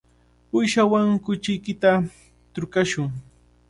Uyshaawan 0.57 1.07
kuchiykita 1.23 1.91
trukashun. 2.53 3.07